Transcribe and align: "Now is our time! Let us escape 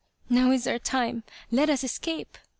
"Now 0.31 0.49
is 0.49 0.65
our 0.65 0.79
time! 0.79 1.23
Let 1.51 1.69
us 1.69 1.83
escape 1.83 2.39